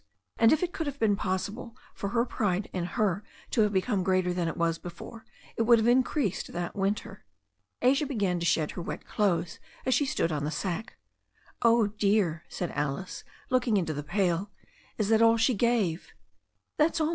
And, 0.39 0.51
if 0.51 0.63
it 0.63 0.73
could 0.73 0.87
have 0.87 0.97
been 0.97 1.15
possible 1.15 1.75
for 1.93 2.09
her 2.09 2.25
pride 2.25 2.71
in 2.73 2.85
her 2.97 3.23
to 3.51 3.61
have 3.61 3.71
become 3.71 4.01
greater 4.03 4.33
than 4.33 4.47
it 4.47 4.57
was 4.57 4.79
before, 4.79 5.25
it 5.57 5.61
would 5.61 5.77
have 5.77 5.87
increased 5.87 6.53
that 6.53 6.75
winter. 6.75 7.23
Asia 7.83 8.07
began 8.07 8.39
to 8.39 8.45
shed 8.47 8.71
her 8.71 8.81
wet 8.81 9.05
clothes 9.05 9.59
as 9.85 9.93
she 9.93 10.07
stood 10.07 10.31
on 10.31 10.43
the 10.43 10.49
sack. 10.49 10.97
"Oh, 11.61 11.85
dear," 11.85 12.43
said 12.49 12.71
Alice, 12.71 13.23
looking 13.51 13.77
into 13.77 13.93
the 13.93 14.01
pail, 14.01 14.49
"is 14.97 15.09
that 15.09 15.21
all 15.21 15.37
she 15.37 15.53
gave?" 15.53 16.07
"That's 16.79 16.99
all. 16.99 17.09